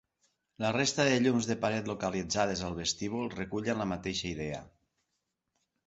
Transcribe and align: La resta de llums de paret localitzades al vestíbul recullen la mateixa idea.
La 0.63 0.71
resta 0.77 1.05
de 1.09 1.19
llums 1.25 1.49
de 1.51 1.57
paret 1.67 1.91
localitzades 1.93 2.65
al 2.71 2.75
vestíbul 2.83 3.31
recullen 3.37 3.83
la 3.85 3.91
mateixa 3.95 4.31
idea. 4.35 4.67